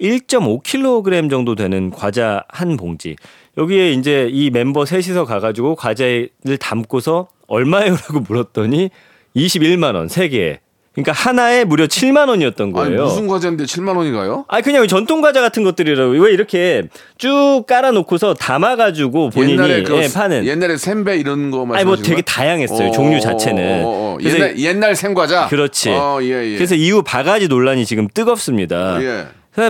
[0.00, 3.16] 1.5kg 정도 되는 과자 한 봉지.
[3.58, 8.90] 여기에 이제 이 멤버 셋이서 가가지고 과자를 담고서 얼마예요라고 물었더니
[9.34, 10.60] 21만 원, 세 개에.
[10.94, 13.04] 그러니까 하나에 무려 7만 원이었던 아니, 거예요.
[13.04, 14.44] 무슨 과자인데 7만 원인가요?
[14.48, 16.82] 아 그냥 전통 과자 같은 것들이라고 왜 이렇게
[17.16, 21.96] 쭉 깔아놓고서 담아가지고 본인이 옛날에 그 예, 파는 옛날에 sem배 이런 거 말씀하시는 아니 뭐?
[21.96, 24.18] 되게 다양했어요 종류 자체는 어, 어, 어.
[24.18, 25.46] 그래서 옛날 옛날 생과자.
[25.48, 26.54] 그렇지 어, 예, 예.
[26.56, 29.26] 그래서 이후 바가지 논란이 지금 뜨겁습니다 예.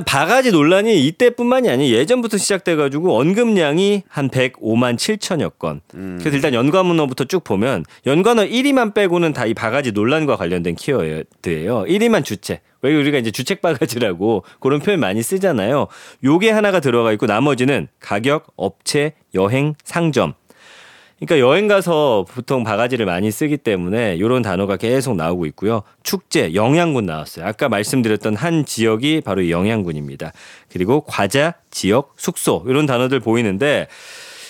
[0.07, 5.81] 바가지 논란이 이때뿐만이 아니라 예전부터 시작돼가지고 언급량이 한 105만 7천여 건.
[5.95, 6.19] 음.
[6.21, 11.85] 그래서 일단 연관문어부터 쭉 보면 연관어 1위만 빼고는 다 이 바가지 논란과 관련된 키워드예요.
[11.85, 12.63] 1위만 주책.
[12.83, 15.89] 왜 우리가 이제 주책 바가지라고 그런 표현 많이 쓰잖아요.
[16.25, 20.35] 요게 하나가 들어가 있고 나머지는 가격, 업체, 여행, 상점.
[21.25, 25.83] 그러니까 여행 가서 보통 바가지를 많이 쓰기 때문에 이런 단어가 계속 나오고 있고요.
[26.03, 27.47] 축제, 영양군 나왔어요.
[27.47, 30.33] 아까 말씀드렸던 한 지역이 바로 이 영양군입니다.
[30.73, 33.87] 그리고 과자, 지역, 숙소 이런 단어들 보이는데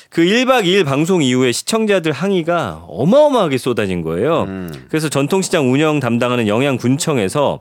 [0.08, 4.46] 그 1박 2일 방송 이후에 시청자들 항의가 어마어마하게 쏟아진 거예요.
[4.88, 7.60] 그래서 전통시장 운영 담당하는 영양군청에서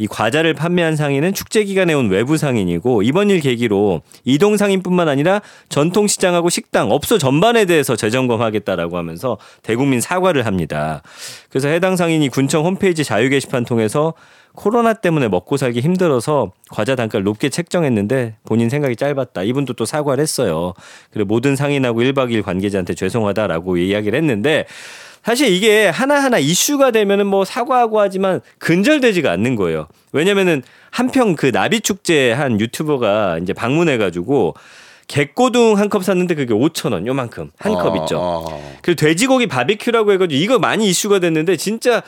[0.00, 5.42] 이 과자를 판매한 상인은 축제 기간에 온 외부 상인이고 이번 일 계기로 이동 상인뿐만 아니라
[5.68, 11.02] 전통 시장하고 식당, 업소 전반에 대해서 재점검하겠다라고 하면서 대국민 사과를 합니다.
[11.50, 14.14] 그래서 해당 상인이 군청 홈페이지 자유 게시판 통해서
[14.54, 19.42] 코로나 때문에 먹고 살기 힘들어서 과자 단가를 높게 책정했는데 본인 생각이 짧았다.
[19.42, 20.72] 이분도 또 사과를 했어요.
[21.12, 24.64] 그리고 모든 상인하고 1박 2일 관계자한테 죄송하다라고 이야기를 했는데
[25.24, 29.86] 사실 이게 하나하나 이슈가 되면은 뭐 사과하고 하지만 근절되지가 않는 거예요.
[30.12, 34.54] 왜냐면은 한평 그 나비 축제 한 유튜버가 이제 방문해 가지고
[35.08, 38.18] 객고둥 한 컵 샀는데 그게 5천 원 요만큼 한 컵 있죠.
[38.20, 38.76] 어.
[38.82, 42.02] 그리고 돼지고기 바비큐라고 해가지고 이거 많이 이슈가 됐는데 진짜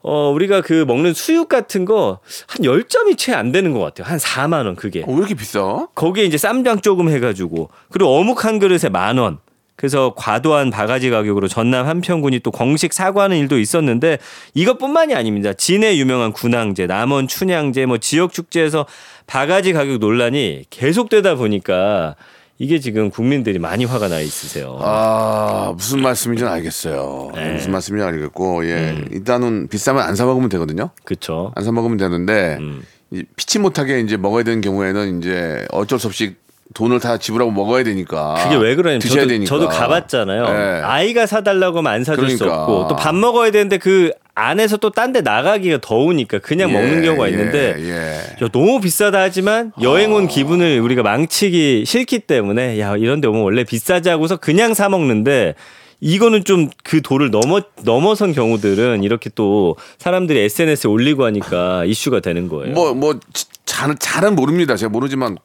[0.00, 4.10] 어 우리가 그 먹는 수육 같은 거 한 10점이 채 안 되는 것 같아요.
[4.10, 5.02] 한 4만 원 그게.
[5.02, 5.86] 어, 왜 이렇게 비싸?
[5.94, 9.38] 거기에 이제 쌈장 조금 해가지고 그리고 어묵 한 그릇에 만 원.
[9.78, 14.18] 그래서 과도한 바가지 가격으로 전남 한평군이 또 공식 사과하는 일도 있었는데
[14.54, 15.52] 이것뿐만이 아닙니다.
[15.52, 18.86] 진해 유명한 군항제, 남원 춘향제, 뭐 지역 축제에서
[19.28, 22.16] 바가지 가격 논란이 계속되다 보니까
[22.58, 24.80] 이게 지금 국민들이 많이 화가 나 있으세요.
[24.82, 27.30] 아 무슨 말씀인지는 알겠어요.
[27.36, 27.52] 네.
[27.52, 29.08] 무슨 말씀인지 알겠고 예 음.
[29.12, 30.90] 일단은 비싸면 안 사 먹으면 되거든요.
[31.04, 31.52] 그렇죠.
[31.54, 32.82] 안 사 먹으면 되는데 음.
[33.12, 36.34] 이 피치 못하게 이제 먹어야 되는 경우에는 이제 어쩔 수 없이
[36.74, 38.34] 돈을 다 지불하고 먹어야 되니까.
[38.42, 39.48] 그게 왜 그러냐면 드셔야 저도, 되니까.
[39.48, 40.44] 저도 가봤잖아요.
[40.44, 40.82] 예.
[40.84, 42.62] 아이가 사달라고 하면 안 사줄 수 그러니까.
[42.62, 47.02] 없고 또 밥 먹어야 되는데 그 안에서 또 딴 데 나가기가 더우니까 그냥 예, 먹는
[47.02, 48.44] 경우가 예, 있는데 예.
[48.44, 53.42] 야, 너무 비싸다 하지만 여행 온 기분을 우리가 망치기 싫기 때문에 야 이런 데 오면
[53.42, 55.54] 원래 비싸지 하고서 그냥 사 먹는데
[56.00, 62.48] 이거는 좀 그 도를 넘어 넘어선 경우들은 이렇게 또 사람들이 SNS에 올리고 하니까 이슈가 되는
[62.48, 62.72] 거예요.
[62.74, 63.18] 뭐뭐
[63.66, 64.76] 잘 잘은 모릅니다.
[64.76, 65.36] 제가 모르지만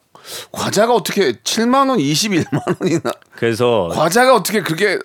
[0.52, 4.98] 과자가 어떻게 7만 원, 21만 원이나 그래서 과자가 어떻게 그렇게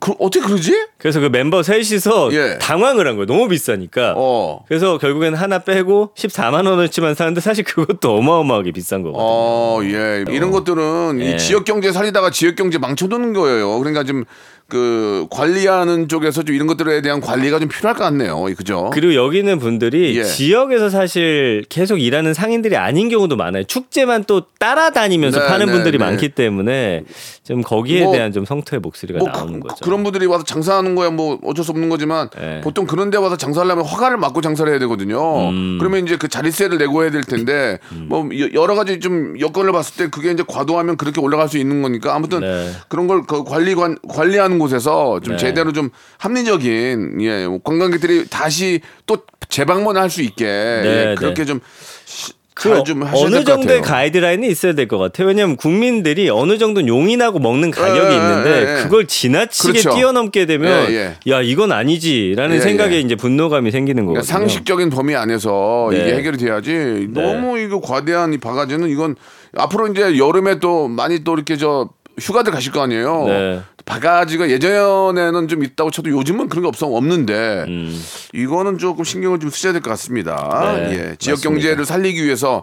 [0.00, 0.86] 그, 어떻게 그러지?
[0.96, 2.58] 그래서 그 멤버 셋이서 예.
[2.58, 3.26] 당황을 한 거예요.
[3.26, 4.14] 너무 비싸니까.
[4.16, 4.64] 어.
[4.66, 9.22] 그래서 결국엔 하나 빼고 14만 원어치만 사는데 사실 그것도 어마어마하게 비싼 거거든요.
[9.22, 10.24] 어, 예.
[10.30, 11.34] 이런 것들은 예.
[11.34, 13.78] 이 지역 경제 살리다가 지역 경제 망쳐두는 거예요.
[13.78, 14.24] 그러니까 좀
[14.72, 18.42] 그 관리하는 쪽에서 좀 이런 것들에 대한 관리가 좀 필요할 것 같네요.
[18.56, 18.88] 그죠?
[18.94, 20.24] 그리고 여기 있는 분들이 예.
[20.24, 23.64] 지역에서 사실 계속 일하는 상인들이 아닌 경우도 많아요.
[23.64, 26.04] 축제만 또 따라다니면서 네, 파는 네, 분들이 네.
[26.06, 27.02] 많기 때문에
[27.44, 29.90] 좀 거기에 뭐, 대한 좀 성토의 목소리가 뭐 나오는 그, 거죠.
[29.90, 32.62] 런 분들이 와서 장사하는 거야 뭐 어쩔 수 없는 거지만 예.
[32.62, 35.50] 보통 그런 데 와서 장사하려면 허가를 받고 장사를 해야 되거든요.
[35.50, 35.76] 음.
[35.78, 39.96] 그러면 이제 그 자릿세를 내고 해야 될 텐데 뭐 여- 여러 가지 좀 여건을 봤을
[39.96, 42.70] 때 그게 이제 과도하면 그렇게 올라갈 수 있는 거니까 아무튼 네.
[42.88, 45.38] 그런 걸 그 관리관 관리하는 곳에서 좀 네.
[45.38, 51.46] 제대로 좀 합리적인 예 관광객들이 다시 또 재방문할 수 있게 예, 네, 그렇게 네.
[51.46, 52.70] 좀그
[53.04, 53.80] 하셔야 어느 정도의.
[53.82, 55.26] 가이드라인이 있어야 될 것 같아요.
[55.28, 58.82] 왜냐하면 국민들이 어느 정도 용인하고 먹는 가격이 예, 있는데 예, 예.
[58.82, 59.94] 그걸 지나치게 그렇죠.
[59.96, 63.00] 뛰어넘게 되면 예, 야 이건 아니지라는 예, 생각에 예.
[63.00, 64.22] 이제 분노감이 생기는 거거든요.
[64.22, 65.98] 그러니까 상식적인 범위 안에서 네.
[66.00, 69.16] 이게 해결이 돼야지 너무 이거 과대한 이 바가지는 이건
[69.56, 71.88] 앞으로 이제 여름에 또 많이 또 이렇게 저
[72.20, 73.24] 휴가들 가실 거 아니에요.
[73.26, 73.60] 네.
[73.84, 78.02] 바가지가 예전에는 좀 있다고 쳐도 요즘은 그런 게 없어 없는데 음.
[78.32, 80.74] 이거는 조금 신경을 좀 쓰셔야 될 것 같습니다.
[80.76, 81.16] 네, 예.
[81.18, 81.42] 지역 맞습니다.
[81.48, 82.62] 경제를 살리기 위해서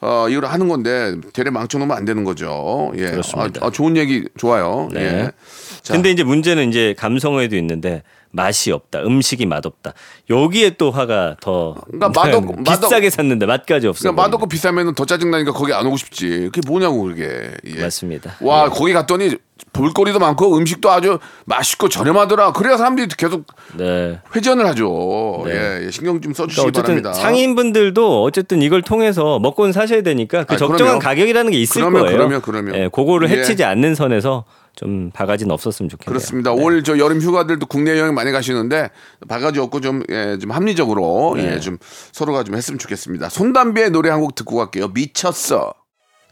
[0.00, 2.92] 어, 이걸 하는 건데 대래 망쳐놓으면 안 되는 거죠.
[2.96, 3.10] 예.
[3.10, 3.60] 그렇습니다.
[3.64, 4.88] 아, 아, 좋은 얘기 좋아요.
[4.92, 5.00] 네.
[5.00, 5.30] 예.
[5.82, 5.94] 자.
[5.94, 9.94] 근데 이제 문제는 이제 감성에도 있는데 맛이 없다, 음식이 맛없다.
[10.28, 14.02] 여기에 또 화가 더 그러니까 맛없- 맛없- 비싸게 샀는데 맛까지 없어.
[14.02, 16.50] 그러니까 맛없고 비싸면 더 짜증 나니까 거기 안 오고 싶지.
[16.52, 17.50] 그게 뭐냐고 그게.
[17.66, 17.80] 예.
[17.82, 18.34] 맞습니다.
[18.40, 18.68] 와 예.
[18.68, 19.36] 거기 갔더니
[19.72, 22.52] 볼거리도 많고 음식도 아주 맛있고 저렴하더라.
[22.52, 23.44] 그래야 사람들이 계속
[23.76, 24.18] 네.
[24.36, 25.42] 회전을 하죠.
[25.46, 25.52] 네.
[25.52, 27.12] 예, 예, 신경 좀 써주시기 그러니까 바랍니다.
[27.14, 30.98] 상인분들도 어쨌든 이걸 통해서 먹고는 사셔야 되니까 그 아, 적정한 그럼요.
[31.00, 32.16] 가격이라는 게 있을 그러면, 거예요.
[32.16, 32.74] 그러면, 그러면.
[32.76, 33.38] 예, 그거를 예.
[33.38, 34.44] 해치지 않는 선에서
[34.78, 36.06] 좀 바가지는 없었으면 좋겠네요.
[36.16, 36.52] 그렇습니다.
[36.52, 38.90] 올저 여름 휴가들도 국내 여행 많이 가시는데
[39.26, 41.54] 바가지 없고 좀, 예, 좀 합리적으로 네.
[41.54, 41.78] 예, 좀
[42.12, 43.28] 서로가 좀 했으면 좋겠습니다.
[43.28, 44.88] 손담비의 노래 한 곡 듣고 갈게요.
[44.88, 45.72] 미쳤어.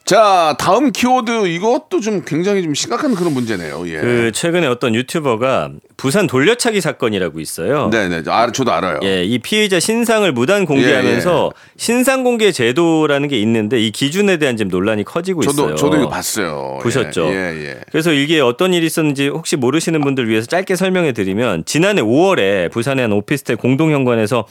[0.07, 3.88] 자 다음 키워드 이것도 좀 굉장히 좀 심각한 그런 문제네요.
[3.88, 4.01] 예.
[4.01, 7.90] 그 최근에 어떤 유튜버가 부산 돌려차기 사건이라고 있어요.
[7.90, 8.23] 네 네.
[8.29, 9.01] 아, 저도 알아요.
[9.03, 14.57] 예, 이 피의자 신상을 무단 공개하면서 예, 신상 공개 제도라는 게 있는데 이 기준에 대한
[14.57, 15.75] 지금 논란이 커지고 저도 있어요.
[15.75, 16.79] 저도 이거 봤어요.
[16.83, 17.27] 보셨죠?
[17.27, 17.66] 예, 예.
[17.71, 17.81] 예.
[17.90, 23.03] 그래서 이게 어떤 일이 있었는지 혹시 모르시는 분들 위해서 짧게 설명해 드리면 지난해 5월에 부산의
[23.03, 24.47] 한 오피스텔 공동현관에서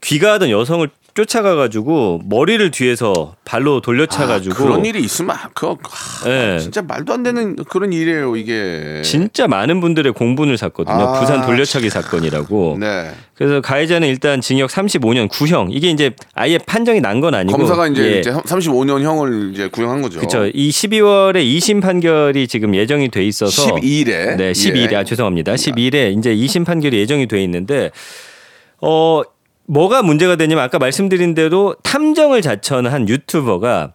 [0.00, 5.76] 귀가하던 여성을 쫓아가가지고 머리를 뒤에서 발로 돌려차가지고 아, 그런 일이 있으면 아, 그거
[6.24, 6.58] 아, 예.
[6.60, 9.00] 진짜 말도 안 되는 그런 일이에요 이게.
[9.02, 10.94] 진짜 많은 분들의 공분을 샀거든요.
[10.96, 12.76] 아, 부산 돌려차기 사건이라고.
[12.78, 13.10] 네.
[13.34, 15.68] 그래서 가해자는 일단 징역 35년 구형.
[15.72, 18.18] 이게 이제 아예 판정이 난 건 아니고 검사가 이제, 예.
[18.20, 20.18] 이제 35년 형을 이제 구형한 거죠.
[20.18, 20.46] 그렇죠.
[20.52, 24.36] 이 12월에 2심 판결이 지금 예정이 돼 있어서 12일에.
[24.36, 25.54] 네, 12일에 아, 죄송합니다.
[25.54, 27.90] 12일에 이제 2심 판결이 예정이 돼 있는데
[28.82, 29.22] 어
[29.66, 33.92] 뭐가 문제가 되냐면 아까 말씀드린 대로 탐정을 자처한 한 유튜버가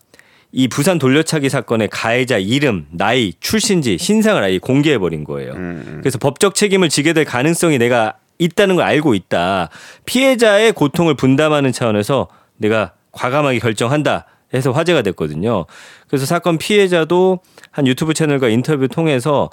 [0.52, 5.54] 이 부산 돌려차기 사건의 가해자 이름, 나이, 출신지, 신상을 아예 공개해 버린 거예요.
[6.00, 9.70] 그래서 법적 책임을 지게 될 가능성이 내가 있다는 걸 알고 있다.
[10.06, 14.26] 피해자의 고통을 분담하는 차원에서 내가 과감하게 결정한다.
[14.54, 15.66] 해서 화제가 됐거든요.
[16.08, 17.40] 그래서 사건 피해자도
[17.72, 19.50] 한 유튜브 채널과 인터뷰 통해서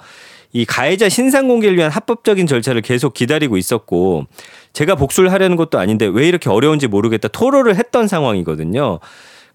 [0.51, 4.25] 이 가해자 신상 공개를 위한 합법적인 절차를 계속 기다리고 있었고
[4.73, 8.99] 제가 복수를 하려는 것도 아닌데 왜 이렇게 어려운지 모르겠다 토로를 했던 상황이거든요.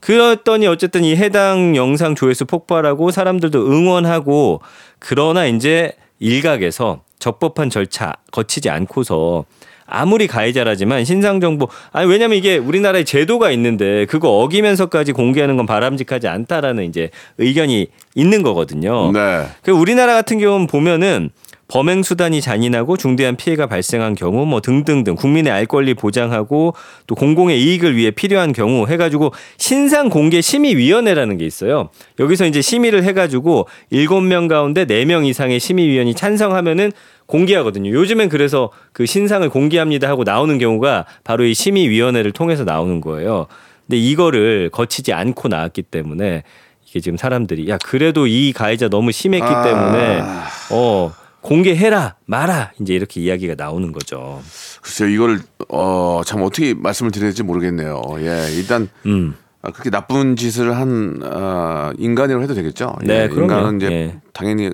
[0.00, 4.60] 그랬더니 어쨌든 이 해당 영상 조회수 폭발하고 사람들도 응원하고
[4.98, 9.46] 그러나 이제 일각에서 적법한 절차 거치지 않고서
[9.86, 16.28] 아무리 가해자라지만 신상 정보 아니 왜냐면 이게 우리나라에 제도가 있는데 그거 어기면서까지 공개하는 건 바람직하지
[16.28, 19.12] 않다라는 이제 의견이 있는 거거든요.
[19.12, 19.46] 네.
[19.62, 21.30] 그 우리나라 같은 경우는 보면은
[21.66, 26.74] 범행 수단이 잔인하고 중대한 피해가 발생한 경우 뭐 등등등 국민의 알 권리 보장하고
[27.06, 31.88] 또 공공의 이익을 위해 필요한 경우 해가지고 신상 공개 심의 위원회라는 게 있어요.
[32.20, 36.92] 여기서 이제 심의를 해가지고 일곱 명 가운데 네 명 이상의 심의위원이 찬성하면은
[37.26, 37.90] 공개하거든요.
[37.90, 43.46] 요즘엔 그래서 그 신상을 공개합니다 하고 나오는 경우가 바로 이 심의위원회를 통해서 나오는 거예요.
[43.86, 46.42] 근데 이거를 거치지 않고 나왔기 때문에
[46.88, 49.62] 이게 지금 사람들이 야 그래도 이 가해자 너무 심했기 아.
[49.62, 50.22] 때문에
[50.70, 54.40] 어 공개해라 마라 이제 이렇게 이야기가 나오는 거죠.
[54.82, 58.02] 글쎄요 이걸 어, 참 어떻게 말씀을 드려야 될지 모르겠네요.
[58.18, 59.36] 예, 일단 음.
[59.60, 62.96] 아, 그렇게 나쁜 짓을 한 어, 인간이라고 해도 되겠죠.
[63.02, 63.34] 네, 예.
[63.34, 64.20] 인간은 이제 예.
[64.32, 64.70] 당연히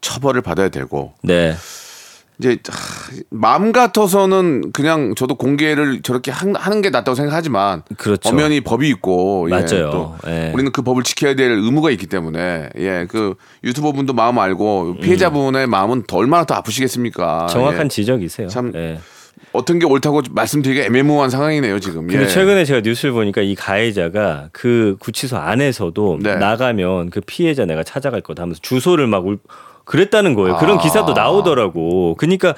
[0.00, 1.54] 처벌을 받아야 되고 네.
[2.40, 8.28] 이제 하, 마음 같아서는 그냥 저도 공개를 저렇게 한- 하는 게 낫다고 생각하지만 그렇죠.
[8.28, 9.90] 엄연히 법이 있고 예, 맞아요.
[9.90, 10.52] 또 예.
[10.54, 13.34] 우리는 그 법을 지켜야 될 의무가 있기 때문에 예, 그
[13.64, 17.46] 유튜버 분도 마음 알고 피해자분의 마음은 더 얼마나 더 아프시겠습니까?
[17.46, 17.48] 음.
[17.48, 17.88] 정확한 예.
[17.88, 18.46] 지적이세요.
[18.48, 19.00] 참 예.
[19.52, 22.06] 어떤 게 옳다고 말씀드리기가 애매모호한 상황이네요 지금.
[22.06, 22.26] 근데 예.
[22.28, 26.36] 최근에 제가 뉴스를 보니까 이 가해자가 그 구치소 안에서도 네.
[26.36, 29.38] 나가면 그 피해자 내가 찾아갈 거다 하면서 주소를 막 울,
[29.88, 30.56] 그랬다는 거예요.
[30.56, 30.58] 아.
[30.58, 32.14] 그런 기사도 나오더라고.
[32.18, 32.54] 그러니까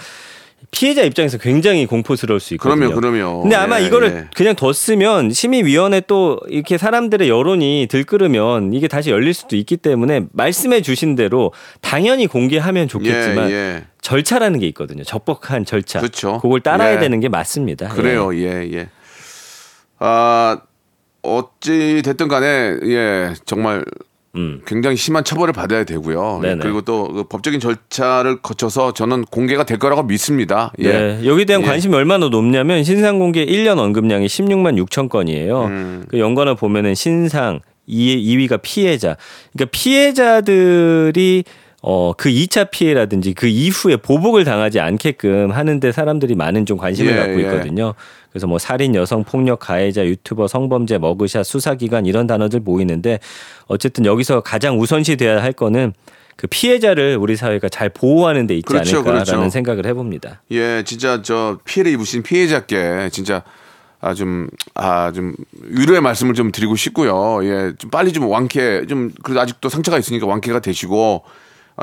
[0.73, 2.93] 피해자 입장에서 굉장히 공포스러울 수 있거든요.
[2.93, 3.43] 그럼요, 그럼요.
[3.43, 4.29] 근데 아마 예, 이거를 예.
[4.35, 10.83] 그냥 뒀으면 심의위원회 또 이렇게 사람들의 여론이 들끓으면 이게 다시 열릴 수도 있기 때문에 말씀해
[10.83, 13.85] 주신 대로 당연히 공개하면 좋겠지만 예, 예.
[14.01, 15.05] 절차라는 게 있거든요.
[15.05, 16.01] 적법한 절차.
[16.01, 16.41] 그렇죠.
[16.43, 16.99] 그걸 따라야 예.
[16.99, 17.89] 되는 게 맞습니다.
[17.89, 18.89] 그래요, 예, 예.
[19.99, 20.59] 아,
[21.23, 23.85] 어찌 됐든 간에, 예, 정말
[24.37, 24.63] 음.
[24.65, 26.41] 굉장히 심한 처벌을 받아야 되고요.
[26.45, 26.63] 예, 네네.
[26.63, 30.73] 그리고 또그 법적인 절차를 거쳐서 저는 공개가 될 거라고 믿습니다.
[30.79, 30.93] 예.
[30.93, 31.67] 네, 여기에 대한 예.
[31.67, 35.65] 관심이 관심이 얼마나 높냐면 신상 공개 1년 언급량이 16만 6천 건이에요.
[35.65, 36.05] 음.
[36.09, 39.17] 그 연관을 보면은 신상 2, 2위가 피해자.
[39.53, 41.45] 그러니까 피해자들이
[41.83, 47.17] 어, 그 2차 피해라든지 그 이후에 보복을 당하지 않게끔 하는데 사람들이 많은 좀 관심을 예,
[47.17, 47.45] 갖고 예.
[47.45, 47.95] 있거든요.
[48.31, 53.19] 그래서 뭐 살인, 여성 폭력, 가해자, 유튜버, 성범죄, 머그샷, 수사기관 이런 단어들 보이는데
[53.67, 55.95] 어쨌든 여기서 가장 우선시 돼야 할 거는
[56.37, 59.51] 그 피해자를 우리 사회가 잘 보호하는 데 있지 그렇죠, 않을까라는 그렇죠.
[59.51, 60.43] 생각을 해봅니다.
[60.53, 63.43] 예, 진짜 저 피해를 입으신 피해자께 진짜
[64.03, 67.41] 아 좀 아 좀 위로의 말씀을 좀 드리고 싶고요.
[67.45, 71.31] 예, 좀 빨리 좀 완쾌 좀 그래도 아직도 상처가 있으니까 완쾌가 되시고 아,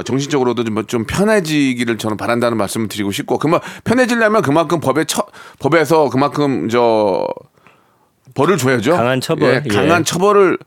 [0.03, 5.25] 정신적으로도 좀, 좀 편해지기를 저는 바란다는 말씀을 드리고 싶고 그만 편해지려면 그만큼 법에 처,
[5.59, 7.27] 법에서 그만큼 저
[8.33, 8.95] 벌을 줘야죠.
[8.95, 9.75] 강한 처벌, 예, 예.
[9.75, 10.57] 강한 처벌을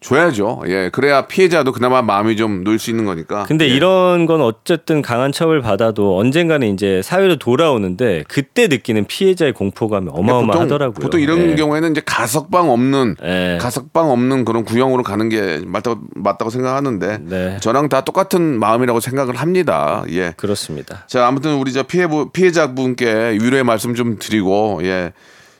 [0.00, 0.62] 줘야죠.
[0.66, 3.44] 예, 그래야 피해자도 그나마 마음이 좀 놓일 수 있는 거니까.
[3.44, 3.68] 근데 예.
[3.68, 10.94] 이런 건 어쨌든 강한 처벌 받아도 언젠가는 이제 사회로 돌아오는데 그때 느끼는 피해자의 공포감이 어마어마하더라고요.
[10.94, 11.54] 보통, 보통 이런 예.
[11.54, 13.58] 경우에는 이제 가석방 없는 예.
[13.60, 17.58] 가석방 없는 그런 구형으로 가는 게 맞다고 맞다고 생각하는데 네.
[17.60, 20.02] 저랑 다 똑같은 마음이라고 생각을 합니다.
[20.10, 20.32] 예.
[20.38, 21.04] 그렇습니다.
[21.08, 25.12] 자 아무튼 우리 저 피해 피해자분께 위로의 말씀 좀 드리고 예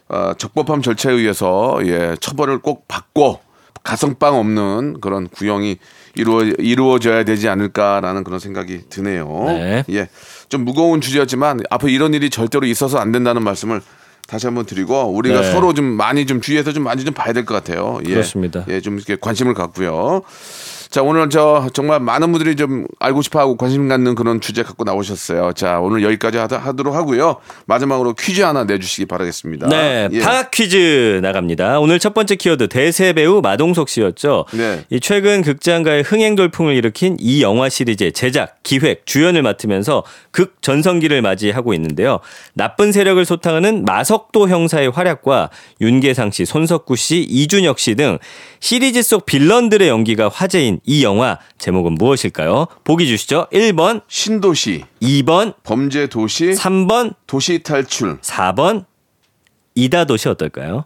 [0.09, 3.50] 어, 적법함 절차에 의해서 예 처벌을 꼭 받고
[3.83, 5.79] 가성방 없는 그런 구형이
[6.16, 9.45] 이루어 이루어져야 되지 않을까라는 그런 생각이 드네요.
[9.47, 9.85] 네.
[9.90, 10.09] 예,
[10.49, 13.81] 좀 무거운 주제였지만 앞으로 이런 일이 절대로 있어서 안 된다는 말씀을
[14.27, 15.51] 다시 한번 드리고 우리가 네.
[15.53, 17.99] 서로 좀 많이 좀 주의해서 좀 많이 좀 봐야 될 것 같아요.
[18.07, 18.11] 예.
[18.11, 18.64] 그렇습니다.
[18.69, 20.23] 예, 좀 이렇게 관심을 갖고요.
[20.90, 24.83] 자, 오늘 저 정말 많은 분들이 좀 알고 싶어 하고 관심 갖는 그런 주제 갖고
[24.83, 25.53] 나오셨어요.
[25.53, 27.37] 자, 오늘 여기까지 하도록 하고요.
[27.66, 29.68] 마지막으로 퀴즈 하나 내주시기 바라겠습니다.
[29.68, 30.18] 네, 예.
[30.18, 31.79] 방학 퀴즈 나갑니다.
[31.79, 34.46] 오늘 첫 번째 키워드 대세 배우 마동석 씨였죠.
[34.53, 34.85] 네.
[34.90, 41.22] 이 최근 극장가의 흥행 돌풍을 일으킨 이 영화 시리즈의 제작, 기획, 주연을 맡으면서 극 전성기를
[41.22, 42.18] 맞이하고 있는데요.
[42.53, 45.50] 나쁜 세력을 소탕하는 마석도 형사의 활약과
[45.81, 48.18] 윤계상 씨, 손석구 씨, 이준혁 씨 등
[48.59, 52.66] 시리즈 속 빌런들의 연기가 화제인 이 영화 제목은 무엇일까요?
[52.85, 53.47] 보기 주시죠.
[53.53, 58.21] 1번, 신도시, 2번, 범죄 도시, 3번, 도시 탈출.
[58.21, 58.85] 4번
[59.75, 60.85] 이다 도시 어떨까요?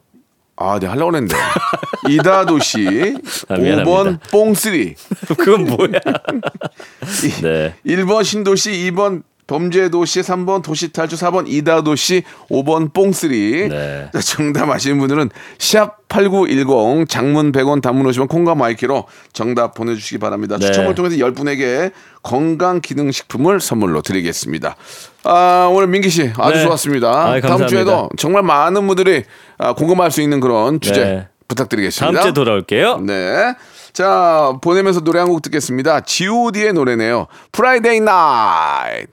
[0.56, 1.34] 아, 네, 하려고 했는데.
[2.08, 3.16] 이다도시.
[3.48, 3.84] 아, 미안합니다.
[3.84, 4.94] 5번 뽕쓰리.
[5.38, 5.88] 그건 뭐야?
[7.42, 7.74] 네.
[7.84, 13.68] 1번 신도시, 2번 범죄도시, 3번 도시탈출, 4번 이다도시, 5번 뽕쓰리.
[13.68, 14.08] 네.
[14.12, 20.56] 자, 정답 아시는 분들은 샵8910 장문 100원 단문 오시면 콩과 my K로 정답 보내주시기 바랍니다.
[20.58, 20.66] 네.
[20.66, 24.76] 추첨을 통해서 10분에게 건강기능식품을 선물로 드리겠습니다.
[25.24, 26.64] 아, 오늘 민기 씨 아주 네.
[26.64, 27.30] 좋았습니다.
[27.32, 27.66] 아이, 다음.
[27.66, 29.24] 주에도 정말 많은 분들이
[29.58, 31.28] 아, 공감할 수 있는 그런 주제 네.
[31.48, 32.12] 부탁드리겠습니다.
[32.12, 32.98] 다음 주에 돌아올게요.
[32.98, 33.54] 네.
[33.92, 36.00] 자, 보내면서 노래 한 곡 듣겠습니다.
[36.00, 37.26] G.O.D의 노래네요.
[37.54, 39.12] Friday Night.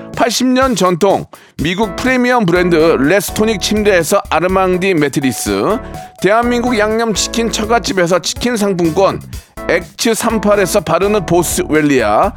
[0.11, 1.25] 80년 전통
[1.57, 5.77] 미국 프리미엄 브랜드 레스토닉 침대에서 아르망디 매트리스
[6.21, 9.21] 대한민국 양념치킨 처갓집에서 치킨 상품권
[9.69, 12.33] 엑츠 38에서 바르는 보스 웰리아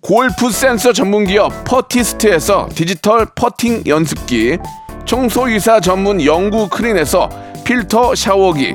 [0.00, 4.58] 골프 센서 전문기업 퍼티스트에서 디지털 퍼팅 연습기
[5.04, 7.28] 청소이사 전문 영구 크린에서
[7.64, 8.74] 필터 샤워기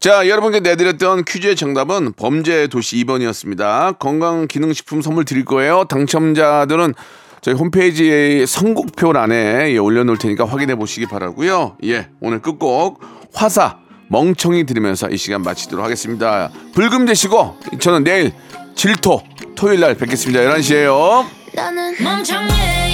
[0.00, 3.98] 자, 여러분께 내드렸던 퀴즈의 정답은 범죄 도시 2번이었습니다.
[3.98, 5.86] 건강기능식품 선물 드릴 거예요.
[5.88, 6.94] 당첨자들은
[7.40, 11.78] 저희 홈페이지에 선곡표 란에 예, 올려놓을 테니까 확인해 보시기 바라고요.
[11.84, 13.00] 예, 오늘 끝곡
[13.34, 16.50] 화사 멍청이 들으면서 이 시간 마치도록 하겠습니다.
[16.74, 18.32] 불금 되시고 저는 내일
[18.76, 19.22] 질토
[19.56, 20.40] 토요일 날 뵙겠습니다.
[20.42, 21.26] 11시에요.
[21.54, 22.87] 나는 멍청이